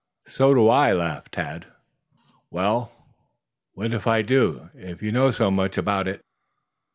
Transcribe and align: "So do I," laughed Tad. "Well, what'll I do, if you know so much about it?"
"So 0.25 0.55
do 0.55 0.67
I," 0.67 0.93
laughed 0.93 1.33
Tad. 1.33 1.67
"Well, 2.49 2.91
what'll 3.75 4.01
I 4.09 4.23
do, 4.23 4.71
if 4.73 5.03
you 5.03 5.11
know 5.11 5.29
so 5.29 5.51
much 5.51 5.77
about 5.77 6.07
it?" 6.07 6.21